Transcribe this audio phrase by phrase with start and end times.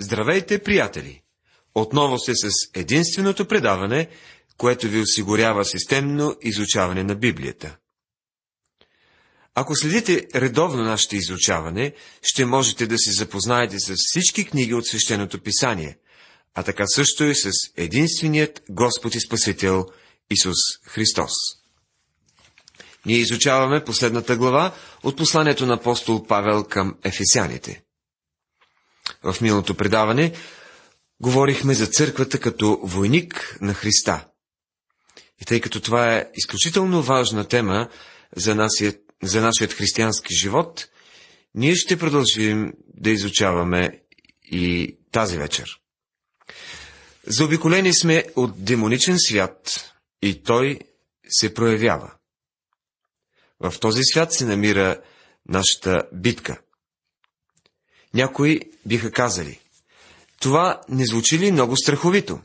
[0.00, 1.22] Здравейте, приятели!
[1.74, 4.08] Отново сте с единственото предаване,
[4.56, 7.76] което ви осигурява системно изучаване на Библията.
[9.54, 15.42] Ако следите редовно нашето изучаване, ще можете да се запознаете с всички книги от Свещеното
[15.42, 15.98] писание,
[16.54, 19.86] а така също и с единственият Господ и Спасител
[20.30, 21.32] Исус Христос.
[23.06, 27.83] Ние изучаваме последната глава от посланието на апостол Павел към ефесяните.
[29.22, 30.32] В миналото предаване
[31.20, 34.26] говорихме за църквата като войник на Христа.
[35.42, 37.88] И тъй като това е изключително важна тема
[38.36, 40.88] за, нашият, за нашият християнски живот,
[41.54, 44.00] ние ще продължим да изучаваме
[44.44, 45.80] и тази вечер.
[47.26, 49.92] Заобиколени сме от демоничен свят
[50.22, 50.78] и той
[51.28, 52.12] се проявява.
[53.60, 55.00] В този свят се намира
[55.48, 56.60] нашата битка.
[58.14, 59.60] Някои биха казали,
[60.40, 62.40] това не звучи ли много страховито?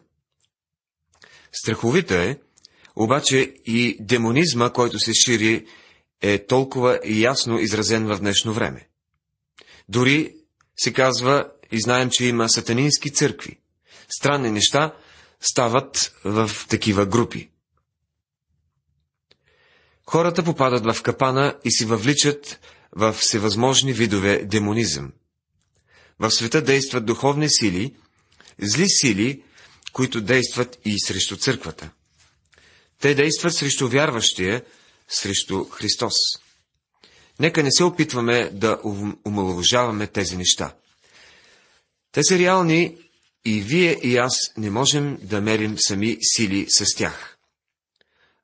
[1.52, 2.40] Страховито е,
[2.96, 5.66] обаче и демонизма, който се шири,
[6.22, 8.88] е толкова ясно изразен в днешно време.
[9.90, 10.36] Дори
[10.78, 13.60] се казва и знаем, че има сатанински църкви.
[14.10, 14.96] Странни неща
[15.42, 17.50] стават в такива групи.
[20.06, 22.60] Хората попадат в капана и си въвличат
[22.92, 25.12] в всевъзможни видове демонизъм.
[26.20, 27.96] В света действат духовни сили,
[28.60, 29.44] зли сили,
[29.94, 31.90] които действат и срещу църквата.
[33.02, 34.64] Те действат срещу вярващия,
[35.08, 36.14] срещу Христос.
[37.40, 38.80] Нека не се опитваме да
[39.26, 40.76] омалуважаваме тези неща.
[42.12, 42.98] Те са реални
[43.46, 47.38] и вие и аз не можем да мерим сами сили с тях.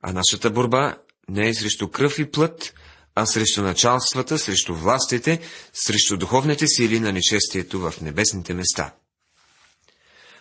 [0.01, 0.97] А нашата борба
[1.29, 2.73] не е срещу кръв и плът,
[3.15, 5.39] а срещу началствата, срещу властите,
[5.73, 8.93] срещу духовните сили на нечестието в небесните места.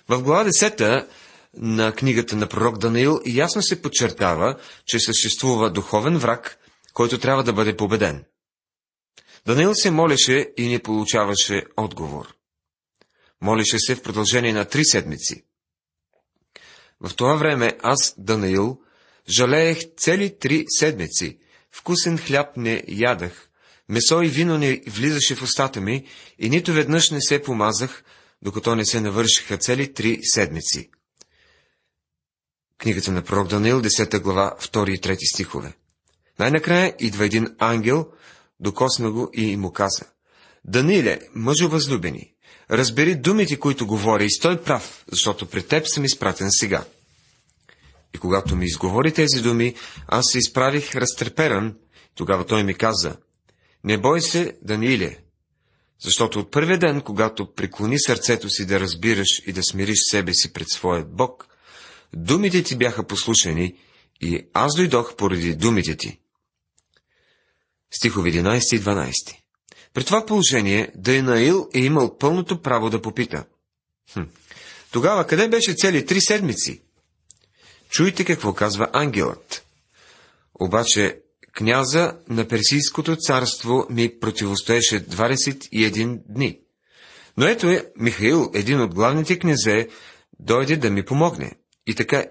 [0.09, 1.09] В глава 10
[1.57, 6.59] на книгата на пророк Даниил ясно се подчертава, че съществува духовен враг,
[6.93, 8.25] който трябва да бъде победен.
[9.47, 12.35] Даниил се молеше и не получаваше отговор.
[13.41, 15.45] Молеше се в продължение на три седмици.
[17.01, 18.81] В това време аз, Данаил,
[19.29, 21.39] жалеех цели три седмици,
[21.75, 23.49] вкусен хляб не ядах,
[23.89, 26.05] месо и вино не влизаше в устата ми
[26.39, 28.05] и нито веднъж не се помазах,
[28.43, 30.91] докато не се навършиха цели три седмици.
[32.79, 35.73] Книгата на пророк Даниил, 10 глава, 2 и 3 стихове.
[36.39, 38.09] Най-накрая идва един ангел,
[38.61, 40.05] докосна го и му каза.
[40.65, 42.35] Даниле, мъжо възлюбени,
[42.71, 46.85] разбери думите, които говоря и стой прав, защото пред теб съм изпратен сега.
[48.15, 49.75] И когато ми изговори тези думи,
[50.07, 51.75] аз се изправих разтреперан,
[52.15, 53.17] тогава той ми каза,
[53.85, 55.19] не бой се, Данииле,
[56.05, 60.53] защото от първия ден, когато преклони сърцето си да разбираш и да смириш себе си
[60.53, 61.47] пред своят Бог,
[62.13, 63.77] думите ти бяха послушани
[64.21, 66.21] и аз дойдох поради думите ти.
[67.91, 69.37] Стихове 11 и 12
[69.95, 73.45] При това положение Дайнаил е имал пълното право да попита.
[74.13, 74.23] Хм,
[74.93, 76.83] тогава къде беше цели три седмици?
[77.95, 79.67] Чуйте какво казва ангелът.
[80.61, 81.21] Обаче
[81.53, 86.61] княза на Персийското царство ми противостоеше 21 дни.
[87.37, 89.89] Но ето е, Михаил, един от главните князе,
[90.41, 91.53] дойде да ми помогне.
[91.87, 92.25] И така,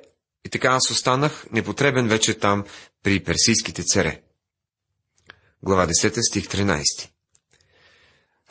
[0.46, 2.64] и така аз останах непотребен вече там
[3.04, 4.22] при персийските царе.
[5.62, 7.10] Глава 10, стих 13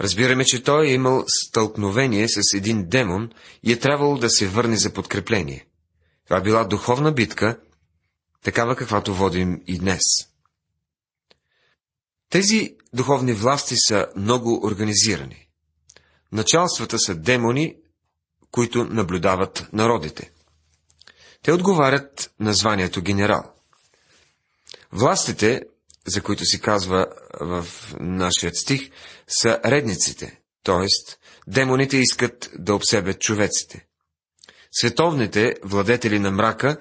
[0.01, 3.31] Разбираме, че той е имал стълкновение с един демон
[3.63, 5.67] и е трябвало да се върне за подкрепление.
[6.25, 7.61] Това била духовна битка,
[8.43, 10.03] такава каквато водим и днес.
[12.31, 15.49] Тези духовни власти са много организирани.
[16.33, 17.77] Началствата са демони,
[18.51, 20.33] които наблюдават народите.
[21.43, 23.55] Те отговарят на званието генерал.
[24.93, 25.63] Властите,
[26.07, 27.07] за които си казва
[27.41, 27.67] в
[28.01, 28.91] нашия стих,
[29.29, 30.87] са редниците, т.е.
[31.47, 33.87] демоните искат да обсебят човеците.
[34.73, 36.77] Световните владетели на мрака,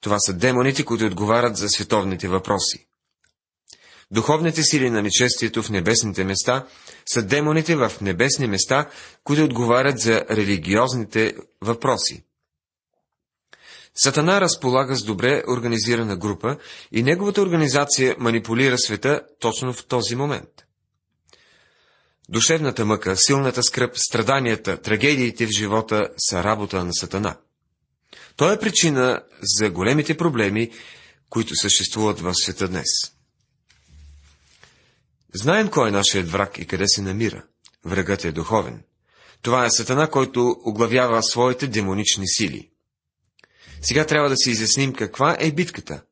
[0.00, 2.86] това са демоните, които отговарят за световните въпроси.
[4.10, 6.66] Духовните сили на нечестието в небесните места
[7.06, 8.90] са демоните в небесни места,
[9.24, 12.24] които отговарят за религиозните въпроси.
[13.94, 16.56] Сатана разполага с добре организирана група
[16.92, 20.61] и неговата организация манипулира света точно в този момент.
[22.28, 27.36] Душевната мъка, силната скръп, страданията, трагедиите в живота са работа на Сатана.
[28.36, 30.70] Той е причина за големите проблеми,
[31.30, 32.88] които съществуват в света днес.
[35.34, 37.44] Знаем кой е нашият враг и къде се намира.
[37.84, 38.82] Врагът е духовен.
[39.42, 42.70] Това е Сатана, който оглавява своите демонични сили.
[43.82, 46.02] Сега трябва да си изясним каква е битката.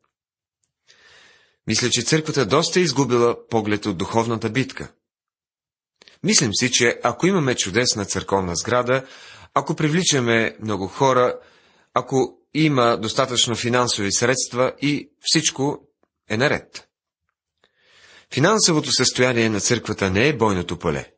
[1.67, 4.93] Мисля, че църквата доста е изгубила поглед от духовната битка.
[6.23, 9.05] Мислим си, че ако имаме чудесна църковна сграда,
[9.55, 11.39] ако привличаме много хора,
[11.95, 15.79] ако има достатъчно финансови средства и всичко
[16.31, 16.89] е наред.
[18.35, 21.13] Финансовото състояние на църквата не е бойното поле.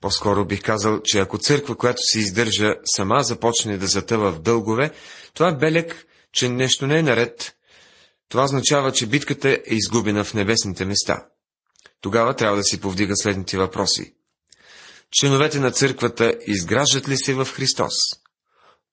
[0.00, 4.90] По-скоро бих казал, че ако църква, която се издържа, сама започне да затъва в дългове,
[5.34, 7.54] това е белег, че нещо не е наред.
[8.28, 11.26] Това означава, че битката е изгубена в небесните места.
[12.00, 14.14] Тогава трябва да си повдига следните въпроси.
[15.10, 17.94] Членовете на църквата изграждат ли се в Христос?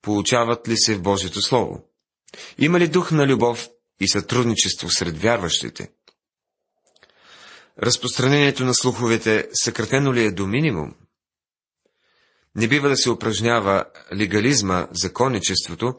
[0.02, 1.84] Получават ли се в Божието Слово?
[2.58, 3.68] Има ли дух на любов
[4.00, 5.90] и сътрудничество сред вярващите?
[7.82, 10.94] Разпространението на слуховете съкратено ли е до минимум?
[12.54, 15.94] Не бива да се упражнява легализма, законничеството,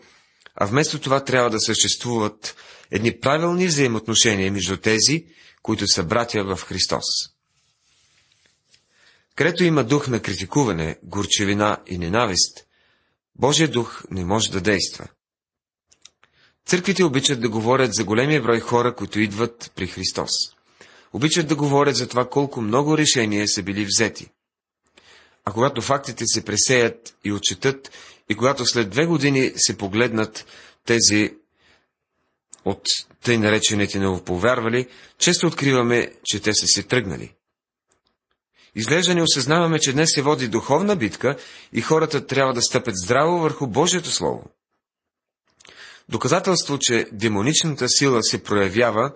[0.55, 2.55] а вместо това трябва да съществуват
[2.91, 5.25] едни правилни взаимоотношения между тези,
[5.67, 7.03] които са братя в Христос.
[9.35, 12.65] Където има дух на критикуване, горчевина и ненавист,
[13.35, 15.07] Божия дух не може да действа.
[16.65, 20.31] Църквите обичат да говорят за големия брой хора, които идват при Христос.
[21.13, 24.29] Обичат да говорят за това колко много решения са били взети.
[25.45, 27.91] А когато фактите се пресеят и отчетат,
[28.29, 30.45] и когато след две години се погледнат
[30.85, 31.36] тези
[32.67, 32.81] от
[33.23, 34.87] тъй наречените новоповярвали,
[35.17, 37.33] често откриваме, че те са се тръгнали.
[38.75, 41.37] Изглежда не осъзнаваме, че днес се води духовна битка
[41.73, 44.43] и хората трябва да стъпят здраво върху Божието Слово.
[46.09, 49.13] Доказателство, че демоничната сила се проявява,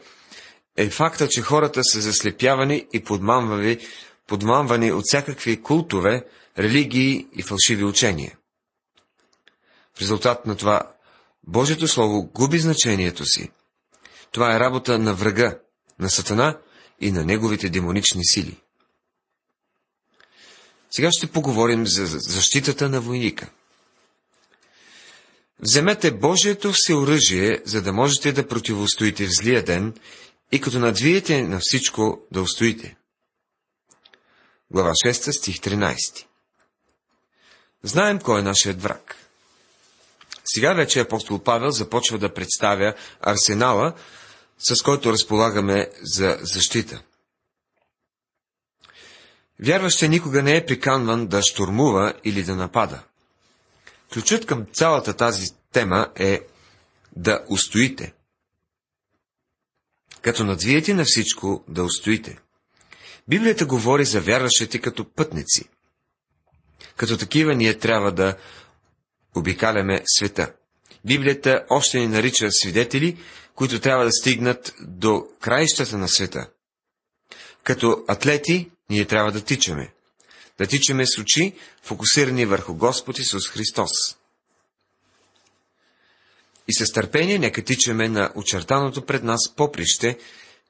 [0.78, 3.78] е факта, че хората са заслепявани и подмамвани,
[4.28, 6.26] подмамвани от всякакви култове,
[6.60, 8.38] религии и фалшиви учения.
[9.98, 10.82] В резултат на това,
[11.48, 13.52] Божието Слово губи значението си.
[14.32, 15.60] Това е работа на врага,
[16.00, 16.60] на Сатана
[17.02, 18.62] и на неговите демонични сили.
[20.92, 23.50] Сега ще поговорим за защитата на войника.
[25.60, 29.94] Вземете Божието всеоръжие, за да можете да противостоите в злия ден
[30.52, 32.98] и като надвиете на всичко да устоите.
[34.72, 36.26] Глава 6, стих 13
[37.84, 39.21] Знаем кой е нашият враг.
[40.54, 43.94] Сега вече апостол Павел започва да представя арсенала,
[44.58, 47.02] с който разполагаме за защита.
[49.60, 53.04] Вярващия никога не е приканван да штурмува или да напада.
[54.14, 56.42] Ключът към цялата тази тема е
[57.16, 58.14] да устоите.
[60.22, 62.40] Като надвиете на всичко, да устоите.
[63.28, 65.70] Библията говори за вярващите като пътници.
[66.98, 68.38] Като такива ние трябва да
[69.36, 70.54] обикаляме света.
[71.06, 73.18] Библията още ни нарича свидетели,
[73.56, 76.50] които трябва да стигнат до краищата на света.
[77.64, 79.94] Като атлети ние трябва да тичаме.
[80.58, 83.92] Да тичаме с очи, фокусирани върху Господ Исус Христос.
[86.68, 90.18] И с търпение нека тичаме на очертаното пред нас поприще,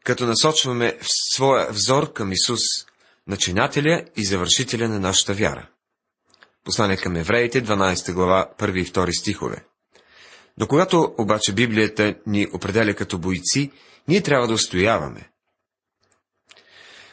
[0.04, 2.60] като насочваме своя взор към Исус,
[3.28, 5.70] начинателя и завършителя на нашата вяра.
[6.66, 9.66] Послание към евреите, 12 глава, 1 и 2 стихове.
[10.58, 13.72] Но когато обаче Библията ни определя като бойци,
[14.08, 15.30] ние трябва да устояваме.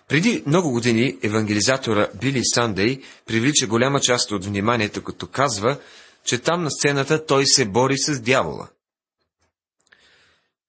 [0.08, 5.78] Преди много години евангелизатора Били Сандей привлича голяма част от вниманието, като казва,
[6.24, 8.68] че там на сцената той се бори с дявола.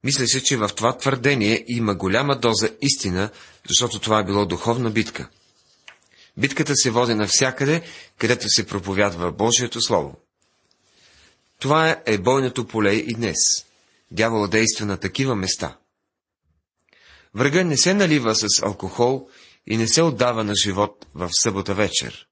[0.03, 3.29] Мисля се, че в това твърдение има голяма доза истина,
[3.69, 5.29] защото това е било духовна битка.
[6.37, 7.81] Битката се води навсякъде,
[8.17, 10.15] където се проповядва Божието Слово.
[11.59, 13.37] Това е бойното поле и днес.
[14.11, 15.77] Дявол действа на такива места.
[17.35, 19.29] Врага не се налива с алкохол
[19.67, 22.27] и не се отдава на живот в събота вечер.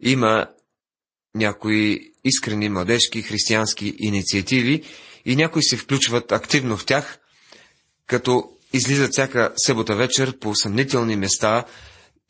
[0.00, 0.46] Има
[1.34, 4.82] някои искрени младежки християнски инициативи
[5.24, 7.18] и някои се включват активно в тях,
[8.06, 11.64] като излизат всяка събота вечер по съмнителни места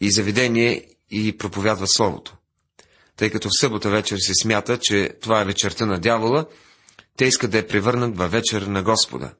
[0.00, 2.36] и заведение и проповядват Словото.
[3.16, 6.46] Тъй като в събота вечер се смята, че това е вечерта на дявола,
[7.16, 9.34] те искат да я превърнат във вечер на Господа.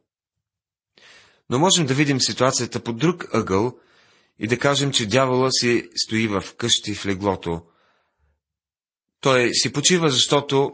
[1.50, 3.78] Но можем да видим ситуацията по друг ъгъл
[4.38, 7.62] и да кажем, че дявола си стои в къщи в леглото.
[9.20, 10.72] Той си почива, защото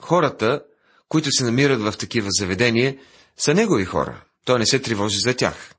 [0.00, 0.62] хората,
[1.08, 2.98] които се намират в такива заведения,
[3.36, 4.24] са негови хора.
[4.44, 5.74] Той не се тревожи за тях.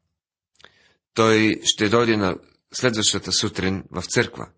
[1.13, 2.35] Той ще дойде на
[2.73, 4.49] следващата сутрин в църква.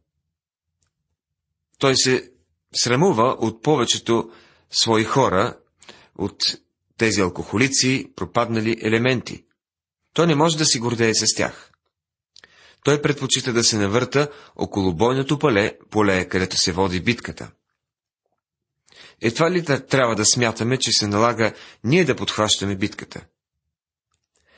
[1.77, 2.31] той се
[2.75, 4.31] срамува от повечето
[4.71, 5.57] свои хора,
[6.17, 6.37] от
[6.97, 9.45] тези алкохолици, пропаднали елементи.
[10.13, 11.71] Той не може да си гордее с тях.
[12.83, 17.51] Той предпочита да се навърта около бойното поле, поле, където се води битката.
[19.21, 21.53] Едва ли да трябва да смятаме, че се налага
[21.83, 23.25] ние да подхващаме битката?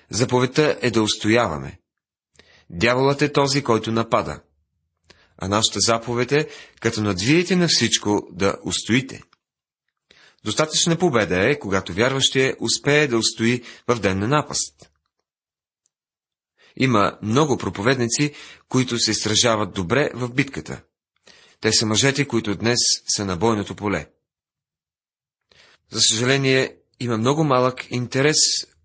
[0.10, 1.80] Заповедта е да устояваме.
[2.70, 4.42] Дяволът е този, който напада.
[5.38, 6.48] А нашата заповед е,
[6.80, 9.22] като надвиете на всичко, да устоите.
[10.44, 14.92] Достатъчна победа е, когато вярващия успее да устои в ден на напаст.
[16.76, 18.34] Има много проповедници,
[18.70, 20.82] които се изражават добре в битката.
[21.62, 22.80] Те са мъжете, които днес
[23.16, 24.10] са на бойното поле.
[25.92, 28.38] За съжаление, има много малък интерес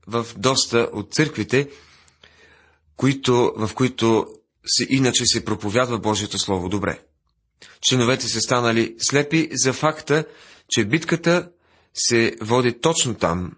[0.07, 1.71] в доста от църквите,
[2.97, 4.27] които, в които
[4.67, 7.01] се, иначе се проповядва Божието Слово добре.
[7.81, 10.25] Членовете са станали слепи за факта,
[10.69, 11.51] че битката
[11.95, 13.53] се води точно там,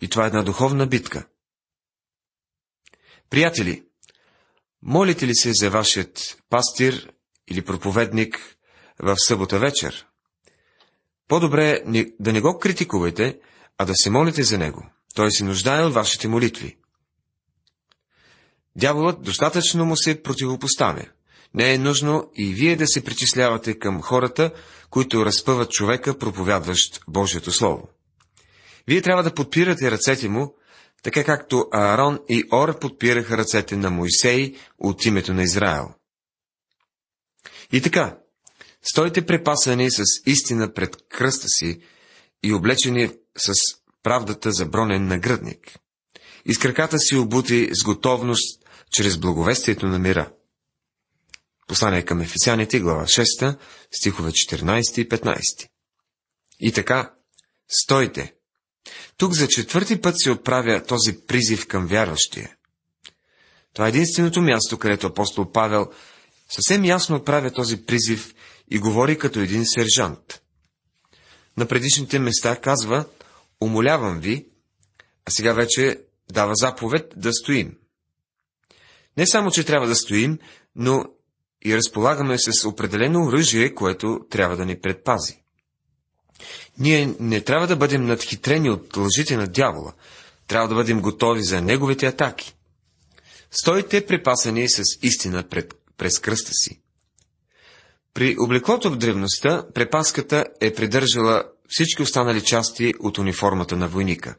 [0.00, 1.26] и това е една духовна битка.
[3.30, 3.84] Приятели,
[4.82, 7.12] молите ли се за вашият пастир
[7.48, 8.56] или проповедник
[8.98, 10.06] в събота вечер?
[11.28, 11.82] По-добре
[12.20, 13.38] да не го критикувате,
[13.78, 14.86] а да се молите за него.
[15.14, 16.76] Той се нуждае от вашите молитви.
[18.80, 21.04] Дяволът достатъчно му се противопоставя.
[21.54, 24.52] Не е нужно и вие да се причислявате към хората,
[24.90, 27.88] които разпъват човека, проповядващ Божието Слово.
[28.88, 30.54] Вие трябва да подпирате ръцете му,
[31.02, 35.88] така както Аарон и Ор подпираха ръцете на Моисей от името на Израел.
[37.72, 38.18] И така,
[38.82, 41.80] стойте препасани с истина пред кръста си
[42.42, 43.52] и облечени с
[44.02, 45.78] правдата за бронен нагръдник.
[46.46, 48.59] Из краката си обути с готовност
[48.92, 50.32] чрез благовестието на мира.
[51.68, 53.58] Послание към Ефесяните, глава 6,
[53.90, 55.68] стихове 14 и 15.
[56.60, 57.14] И така,
[57.68, 58.34] стойте!
[59.16, 62.56] Тук за четвърти път се отправя този призив към вярващия.
[63.74, 65.90] Това е единственото място, където апостол Павел
[66.50, 68.34] съвсем ясно отправя този призив
[68.70, 70.42] и говори като един сержант.
[71.56, 73.04] На предишните места казва,
[73.60, 74.46] умолявам ви,
[75.24, 76.00] а сега вече
[76.32, 77.76] дава заповед да стоим.
[79.16, 80.38] Не само, че трябва да стоим,
[80.76, 81.04] но
[81.64, 85.42] и разполагаме с определено оръжие, което трябва да ни предпази.
[86.78, 89.92] Ние не трябва да бъдем надхитрени от лъжите на дявола,
[90.46, 92.54] трябва да бъдем готови за неговите атаки.
[93.50, 96.80] Стойте припасани с истина пред, през кръста си.
[98.14, 104.36] При облеклото в древността препаската е придържала всички останали части от униформата на войника.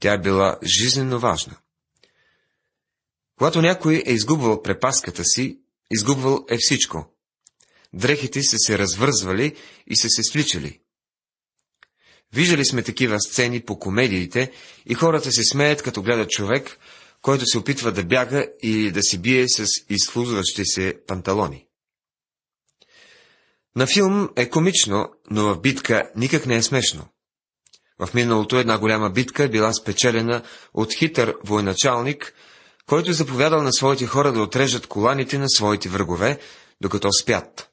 [0.00, 1.56] Тя е била жизненно важна.
[3.38, 5.58] Когато някой е изгубвал препаската си,
[5.90, 7.14] изгубвал е всичко.
[7.92, 10.80] Дрехите са се развързвали и са се свличали.
[12.32, 14.52] Виждали сме такива сцени по комедиите
[14.86, 16.78] и хората се смеят, като гледат човек,
[17.22, 21.66] който се опитва да бяга и да се бие с изслузващи се панталони.
[23.76, 27.08] На филм е комично, но в битка никак не е смешно.
[27.98, 30.42] В миналото една голяма битка била спечелена
[30.74, 32.34] от хитър военачалник,
[32.86, 36.38] който заповядал на своите хора да отрежат коланите на своите врагове,
[36.80, 37.70] докато спят.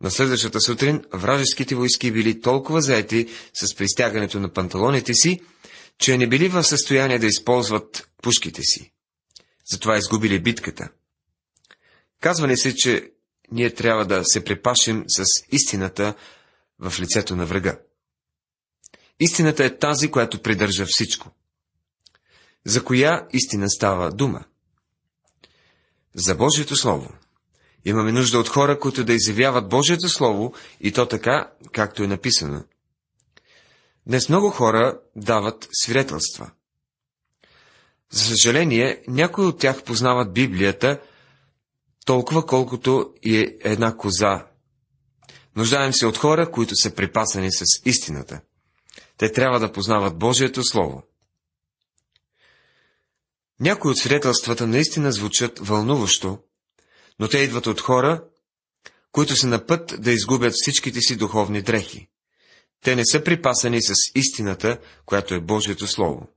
[0.00, 5.40] На следващата сутрин вражеските войски били толкова заети с пристягането на панталоните си,
[5.98, 8.92] че не били в състояние да използват пушките си.
[9.70, 10.88] Затова изгубили битката.
[12.20, 13.10] Казва ни се, че
[13.52, 16.14] ние трябва да се препашим с истината
[16.78, 17.78] в лицето на врага.
[19.20, 21.30] Истината е тази, която придържа всичко.
[22.66, 24.44] За коя истина става дума?
[26.14, 27.14] За Божието Слово.
[27.84, 32.64] Имаме нужда от хора, които да изявяват Божието Слово и то така, както е написано.
[34.06, 36.50] Днес много хора дават свидетелства.
[38.10, 41.00] За съжаление, някои от тях познават Библията
[42.06, 44.46] толкова колкото и е една коза.
[45.56, 48.40] Нуждаем се от хора, които са припасани с истината.
[49.16, 51.02] Те трябва да познават Божието Слово.
[53.60, 56.38] Някои от свидетелствата наистина звучат вълнуващо,
[57.18, 58.24] но те идват от хора,
[59.12, 62.08] които са на път да изгубят всичките си духовни дрехи.
[62.84, 66.28] Те не са припасани с истината, която е Божието Слово.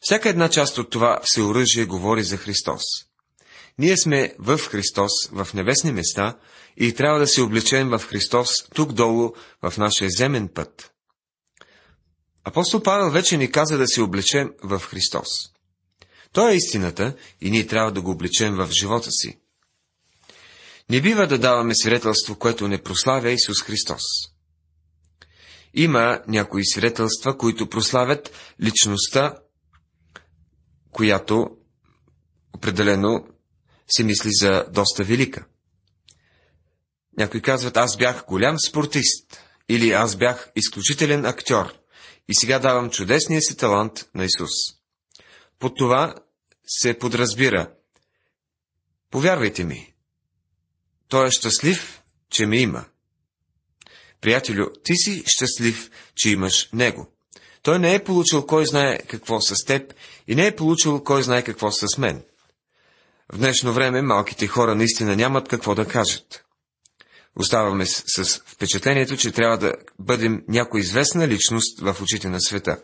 [0.00, 2.82] Всяка една част от това всеоръжие говори за Христос.
[3.78, 6.38] Ние сме в Христос, в небесни места
[6.76, 9.32] и трябва да се облечем в Христос тук долу,
[9.62, 10.93] в нашия земен път.
[12.44, 15.28] Апостол Павел вече ни каза да се облечем в Христос.
[16.32, 19.38] Той е истината и ние трябва да го облечем в живота си.
[20.90, 24.02] Не бива да даваме свидетелство, което не прославя Исус Христос.
[25.74, 28.30] Има някои свидетелства, които прославят
[28.62, 29.34] личността,
[30.90, 31.46] която
[32.54, 33.26] определено
[33.96, 35.46] се мисли за доста велика.
[37.18, 41.83] Някои казват, аз бях голям спортист, или аз бях изключителен актьор,
[42.28, 44.50] и сега давам чудесния си талант на Исус.
[45.58, 46.14] Под това
[46.66, 47.70] се подразбира.
[49.10, 49.94] Повярвайте ми,
[51.08, 52.84] той е щастлив, че ме има.
[54.20, 57.12] Приятелю, ти си щастлив, че имаш него.
[57.62, 59.94] Той не е получил кой знае какво с теб
[60.26, 62.24] и не е получил кой знае какво с мен.
[63.32, 66.43] В днешно време малките хора наистина нямат какво да кажат.
[67.36, 72.78] Оставаме с, с впечатлението, че трябва да бъдем някоя известна личност в очите на света.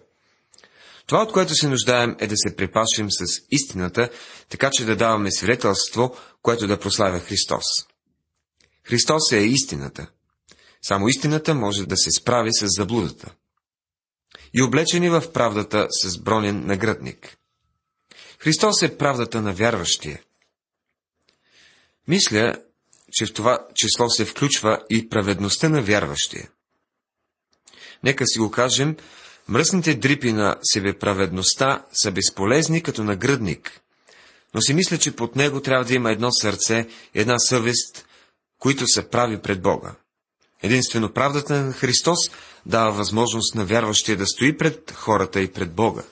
[1.07, 4.11] Това, от което се нуждаем, е да се припашим с истината,
[4.49, 7.65] така че да даваме свидетелство, което да прославя Христос.
[8.85, 10.11] Христос е истината.
[10.83, 13.35] Само истината може да се справи с заблудата.
[14.55, 17.37] И облечени в правдата с бронен нагръдник.
[18.39, 20.23] Христос е правдата на вярващия.
[22.09, 22.57] Мисля,
[23.13, 26.49] че в това число се включва и праведността на вярващия.
[28.05, 28.97] Нека си го кажем,
[29.49, 33.81] мръсните дрипи на себеправедността са безполезни като нагръдник,
[34.55, 38.07] но си мисля, че под него трябва да има едно сърце, една съвест,
[38.59, 39.95] които са прави пред Бога.
[40.63, 42.19] Единствено правдата на Христос
[42.67, 46.03] дава възможност на вярващия да стои пред хората и пред Бога.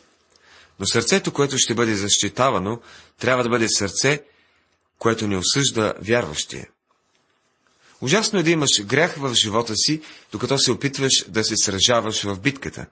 [0.81, 2.81] Но сърцето, което ще бъде защитавано,
[3.21, 4.23] трябва да бъде сърце,
[4.99, 6.69] което не осъжда вярващия.
[8.00, 10.02] Ужасно е да имаш грях в живота си,
[10.33, 12.87] докато се опитваш да се сражаваш в битката.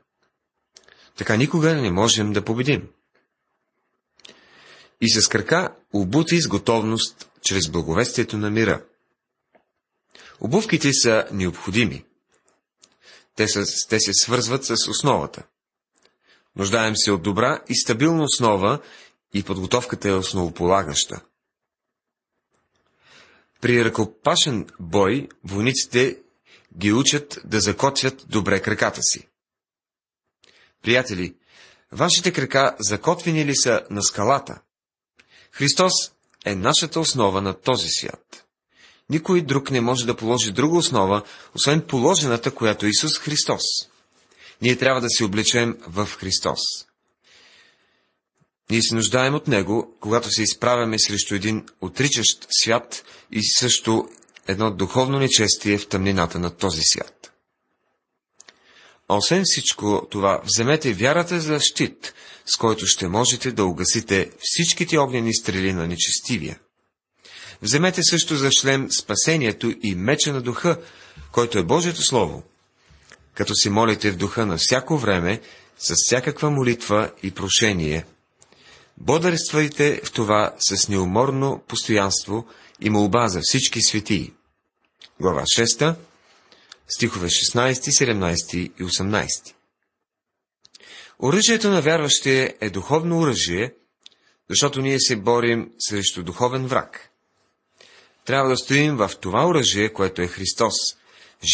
[1.17, 2.89] Така никога не можем да победим.
[5.01, 8.85] И с крака обути с готовност чрез благовестието на мира.
[10.41, 12.05] Обувките са необходими.
[13.37, 15.43] Те, са, те се свързват с основата.
[16.57, 18.81] Нуждаем се от добра и стабилна основа
[19.35, 21.21] и подготовката е основополагаща.
[23.61, 26.19] При ръкопашен бой войниците
[26.79, 29.29] ги учат да закотвят добре краката си.
[30.83, 31.35] Приятели,
[31.93, 34.61] вашите крака закотвени ли са на скалата?
[35.53, 35.93] Христос
[36.45, 38.47] е нашата основа на този свят.
[39.11, 41.23] Никой друг не може да положи друга основа,
[41.55, 43.63] освен положената, която е Исус Христос.
[44.63, 46.61] Ние трябва да се облечем в Христос.
[48.71, 54.09] Ние се нуждаем от Него, когато се изправяме срещу един отричащ свят и също
[54.49, 57.33] едно духовно нечестие в тъмнината на този свят.
[59.09, 62.15] Освен всичко това, вземете вярата за щит,
[62.47, 66.59] с който ще можете да угасите всичките огнени стрели на нечестивия.
[67.63, 70.79] Вземете също за шлем спасението и меча на духа,
[71.33, 72.43] който е Божието Слово,
[73.35, 75.41] като си молите в духа на всяко време,
[75.79, 78.05] с всякаква молитва и прошение.
[78.99, 82.47] Бодърствайте в това с неуморно постоянство
[82.81, 84.33] и молба за всички светии.
[85.21, 85.95] Глава 6,
[86.89, 89.55] стихове 16, 17 и 18.
[91.23, 93.75] Оръжието на вярващия е духовно оръжие,
[94.51, 97.11] защото ние се борим срещу духовен враг.
[98.25, 100.75] Трябва да стоим в това оръжие, което е Христос,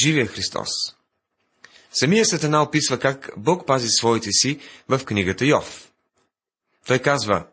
[0.01, 0.69] живия Христос.
[1.93, 5.92] Самия Сатана описва как Бог пази своите си в книгата Йов.
[6.87, 7.47] Той казва,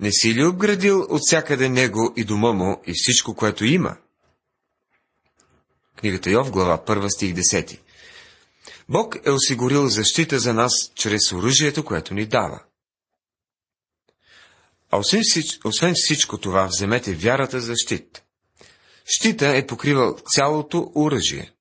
[0.00, 3.96] не си ли обградил от всякъде него и дома му и всичко, което има?
[5.96, 7.80] Книгата Йов, глава 1, стих 10.
[8.88, 12.62] Бог е осигурил защита за нас чрез оръжието, което ни дава.
[14.90, 18.22] А освен, всич, освен всичко това, вземете вярата за щит.
[19.04, 21.52] Щита е покривал цялото оръжие.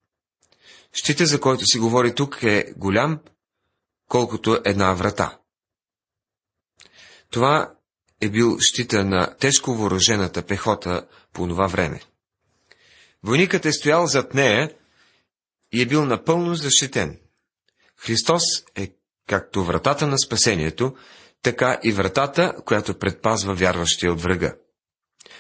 [0.93, 3.19] Щита, за който си говори тук, е голям,
[4.07, 5.38] колкото една врата.
[7.31, 7.73] Това
[8.21, 12.01] е бил щита на тежко въоръжената пехота по това време.
[13.23, 14.71] Войникът е стоял зад нея
[15.71, 17.19] и е бил напълно защитен.
[17.97, 18.43] Христос
[18.75, 18.91] е
[19.27, 20.95] както вратата на спасението,
[21.41, 24.55] така и вратата, която предпазва вярващия от врага.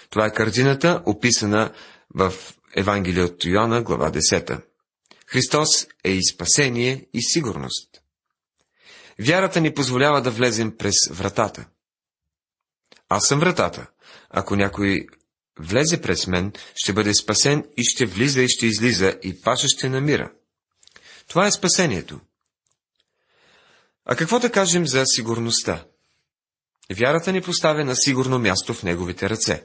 [0.09, 1.73] Това е картината, описана
[2.15, 2.33] в
[2.75, 4.61] Евангелие от Йоанна, глава 10.
[5.27, 8.01] Христос е и спасение, и сигурност.
[9.19, 11.65] Вярата ни позволява да влезем през вратата.
[13.09, 13.87] Аз съм вратата.
[14.29, 15.07] Ако някой
[15.59, 19.89] влезе през мен, ще бъде спасен и ще влиза и ще излиза и паша ще
[19.89, 20.31] намира.
[21.27, 22.19] Това е спасението.
[24.05, 25.85] А какво да кажем за сигурността?
[26.97, 29.63] Вярата ни поставя на сигурно място в Неговите ръце.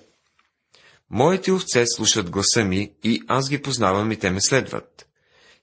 [1.11, 5.07] Моите овце слушат гласа ми и аз ги познавам и те ме следват.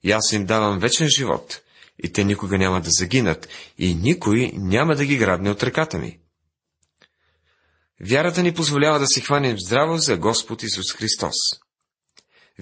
[0.03, 1.61] И аз им давам вечен живот,
[2.03, 6.20] и те никога няма да загинат, и никой няма да ги грабне от ръката ми.
[8.09, 11.35] Вярата ни позволява да се хванем здраво за Господ Исус Христос.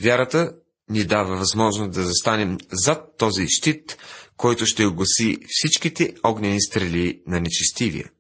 [0.02, 0.54] Вярата
[0.90, 3.98] ни дава възможност да застанем зад този щит,
[4.38, 8.12] който ще огласи всичките огнени стрели на нечестивия.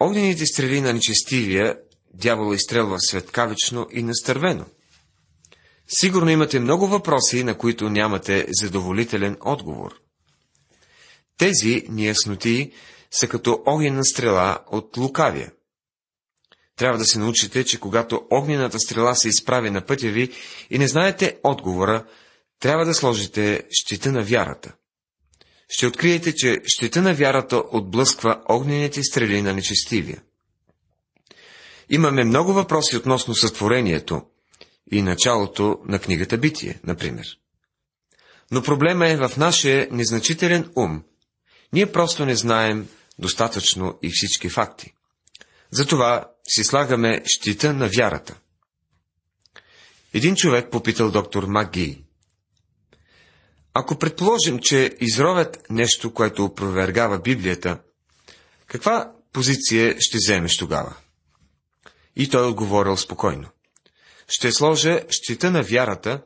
[0.00, 1.78] Огнените стрели на нечестивия
[2.14, 4.66] дявола изстрелва светкавично и настървено.
[5.88, 9.94] Сигурно имате много въпроси, на които нямате задоволителен отговор.
[11.38, 12.72] Тези неясноти
[13.10, 15.52] са като огнена стрела от лукавия.
[16.76, 20.32] Трябва да се научите, че когато огнената стрела се изправи на пътя ви
[20.70, 22.04] и не знаете отговора,
[22.60, 24.72] трябва да сложите щита на вярата.
[25.68, 30.22] Ще откриете, че щита на вярата отблъсква огнените стрели на нечестивия.
[31.90, 34.22] Имаме много въпроси относно сътворението
[34.92, 37.26] и началото на книгата Битие, например.
[38.50, 41.02] Но проблема е в нашия незначителен ум.
[41.72, 44.94] Ние просто не знаем достатъчно и всички факти.
[45.70, 48.38] Затова си слагаме щита на вярата.
[50.14, 52.04] Един човек попитал доктор Маги.
[53.74, 57.80] Ако предположим, че изровят нещо, което опровергава Библията,
[58.66, 60.96] каква позиция ще вземеш тогава?
[62.16, 63.48] И той отговорил спокойно.
[64.28, 66.22] Ще сложа щита на вярата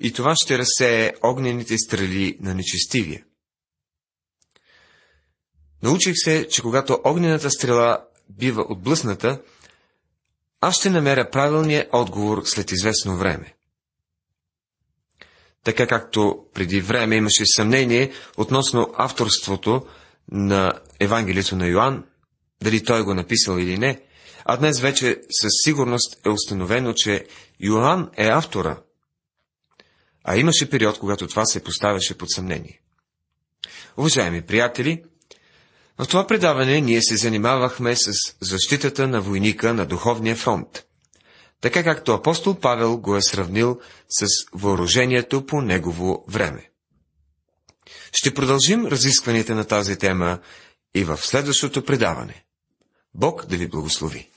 [0.00, 3.24] и това ще разсее огнените стрели на нечестивия.
[5.82, 9.40] Научих се, че когато огнената стрела бива отблъсната,
[10.60, 13.54] аз ще намеря правилния отговор след известно време.
[15.64, 19.86] Така както преди време имаше съмнение относно авторството
[20.32, 22.04] на Евангелието на Йоанн,
[22.62, 24.02] дали той го написал или не,
[24.44, 27.26] а днес вече със сигурност е установено, че
[27.60, 28.82] Йоанн е автора.
[30.24, 32.80] А имаше период, когато това се поставяше под съмнение.
[33.96, 35.04] Уважаеми приятели,
[36.00, 40.84] в това предаване ние се занимавахме с защитата на войника на духовния фронт,
[41.60, 46.70] така както апостол Павел го е сравнил с въоръжението по негово време.
[48.12, 50.38] Ще продължим разискванията на тази тема
[50.94, 52.44] и в следващото предаване.
[53.14, 54.30] Бог да ви благослови!